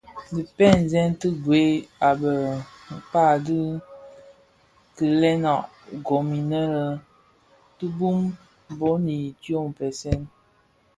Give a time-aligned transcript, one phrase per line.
[0.35, 1.71] Dhipèseèn ti gwed
[2.07, 2.53] i be ya
[2.97, 3.57] mpkag di
[4.95, 5.53] kilenga
[6.05, 6.61] gom imë
[7.75, 8.17] bituu bum
[9.43, 10.21] dyoň npèsèn.